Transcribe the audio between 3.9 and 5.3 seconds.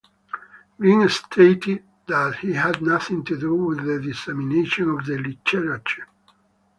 dissemination of the